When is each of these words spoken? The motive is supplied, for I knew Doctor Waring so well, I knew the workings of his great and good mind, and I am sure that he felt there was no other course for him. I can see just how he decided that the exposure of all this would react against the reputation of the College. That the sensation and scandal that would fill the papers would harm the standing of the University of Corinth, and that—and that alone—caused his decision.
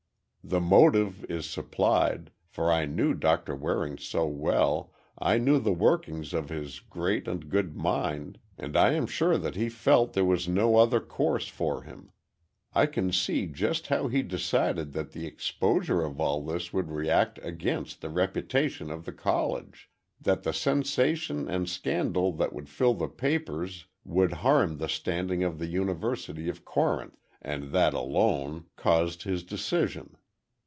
The 0.43 0.59
motive 0.59 1.23
is 1.29 1.47
supplied, 1.47 2.31
for 2.47 2.71
I 2.71 2.85
knew 2.87 3.13
Doctor 3.13 3.55
Waring 3.55 3.99
so 3.99 4.25
well, 4.25 4.91
I 5.19 5.37
knew 5.37 5.59
the 5.59 5.71
workings 5.71 6.33
of 6.33 6.49
his 6.49 6.79
great 6.79 7.27
and 7.27 7.47
good 7.47 7.75
mind, 7.77 8.39
and 8.57 8.75
I 8.75 8.93
am 8.93 9.05
sure 9.05 9.37
that 9.37 9.55
he 9.55 9.69
felt 9.69 10.11
there 10.13 10.25
was 10.25 10.47
no 10.47 10.77
other 10.77 10.99
course 10.99 11.47
for 11.47 11.83
him. 11.83 12.11
I 12.73 12.87
can 12.87 13.11
see 13.11 13.45
just 13.45 13.87
how 13.87 14.07
he 14.07 14.23
decided 14.23 14.93
that 14.93 15.11
the 15.11 15.27
exposure 15.27 16.01
of 16.01 16.19
all 16.19 16.43
this 16.43 16.73
would 16.73 16.89
react 16.91 17.37
against 17.43 18.01
the 18.01 18.09
reputation 18.09 18.89
of 18.89 19.05
the 19.05 19.13
College. 19.13 19.91
That 20.19 20.41
the 20.41 20.53
sensation 20.53 21.47
and 21.47 21.69
scandal 21.69 22.33
that 22.37 22.51
would 22.51 22.67
fill 22.67 22.95
the 22.95 23.07
papers 23.07 23.85
would 24.03 24.33
harm 24.33 24.79
the 24.79 24.89
standing 24.89 25.43
of 25.43 25.59
the 25.59 25.67
University 25.67 26.49
of 26.49 26.65
Corinth, 26.65 27.23
and 27.43 27.65
that—and 27.65 27.71
that 27.73 27.93
alone—caused 27.93 29.21
his 29.23 29.43
decision. 29.43 30.17